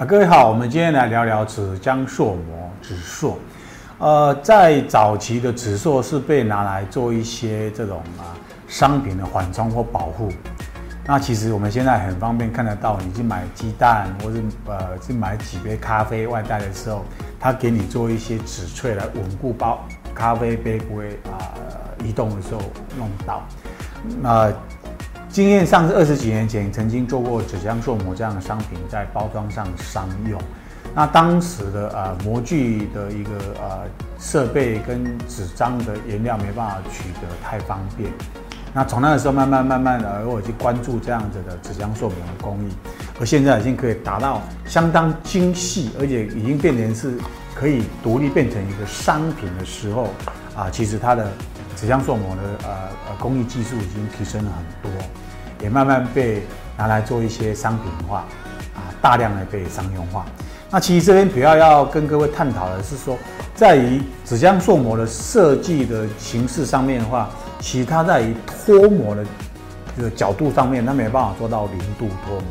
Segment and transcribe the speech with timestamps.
[0.00, 3.38] 啊，各位好，我们今天来聊聊纸浆塑膜纸塑。
[3.98, 8.32] 呃，在早期的纸塑是被拿来做一些这种啊
[8.66, 10.32] 商品的缓冲或保护。
[11.04, 17.04] 那其实我们现在很方便看得到，你去买鸡蛋，或是呃去买几杯咖啡外带的时候，
[17.38, 21.36] 它给你做一些纸脆来稳固包咖啡杯不会啊、
[22.02, 22.62] 移动的时候
[22.96, 23.42] 弄到。
[24.22, 24.50] 那
[25.30, 30.40] 经验上是二十几年前曾经做过纸浆塑膜这样的商品在包装上商用，
[30.92, 33.30] 那当时的呃模具的一个
[33.60, 33.86] 呃
[34.18, 38.10] 设备跟纸张的原料没办法取得太方便，
[38.74, 42.72] 那从那个时候慢慢慢慢的我去关注这样子的纸浆塑膜的工艺，
[43.20, 47.14] 而现在已经可以达到相当精细，而且已经变成是
[47.54, 50.08] 可以独立变成一个商品的时候
[50.56, 51.30] 啊，其实它的。
[51.80, 52.74] 纸浆塑膜的呃
[53.08, 55.02] 呃工艺技术已经提升了很多，
[55.62, 56.42] 也慢慢被
[56.76, 58.18] 拿来做一些商品化，
[58.74, 60.26] 啊，大量的被商用化。
[60.70, 63.16] 那其实这边主要要跟各位探讨的是说，
[63.54, 69.24] 在于纸浆塑膜的设计的形式上面的话，其实它在于脱模的
[69.96, 72.44] 这个角度上面，它没办法做到零度脱模。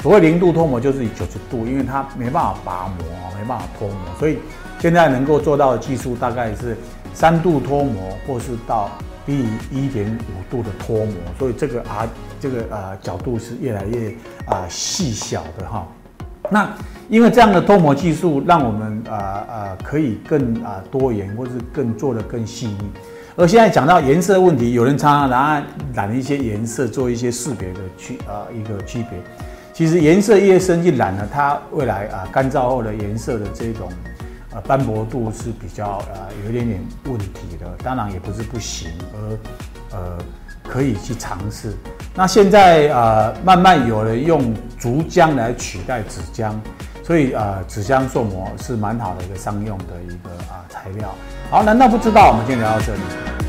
[0.00, 3.04] 所谓零度脱模，就是以九十度，因为它没办法拔模，
[3.38, 4.38] 没办法脱模，所以
[4.78, 6.74] 现在能够做到的技术大概是。
[7.12, 8.90] 三度脱模，或是到
[9.26, 12.08] 低于一点五度的脱模，所以这个啊，
[12.40, 14.14] 这个呃角度是越来越
[14.46, 15.86] 啊细小的哈。
[16.50, 16.68] 那
[17.08, 19.16] 因为这样的脱模技术，让我们呃
[19.48, 22.90] 呃可以更啊多元，或是更做得更细腻。
[23.36, 25.62] 而现在讲到颜色问题，有人常常拿
[25.94, 29.18] 染一些颜色做一些识别的区啊一个区别。
[29.72, 33.88] 其实颜色越深去染呢，它未来啊干燥后的颜色的这种。
[34.52, 40.18] 呃，斑驳度是比较呃有一点点问题的，当然也不是不行，而呃
[40.68, 41.72] 可以去尝试。
[42.14, 46.52] 那现在呃慢慢有人用竹浆来取代纸浆，
[47.04, 51.14] 所以呃纸浆做膜是蛮好的一个商用的一个啊材料。
[51.48, 52.30] 好，难道不知道？
[52.30, 53.30] 我们今天聊到这里。